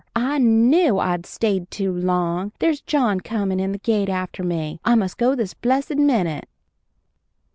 [0.15, 2.53] I knew I'd stay too long!
[2.57, 4.79] There's John comin' in the gate after me.
[4.83, 6.47] I must go this blessed minute.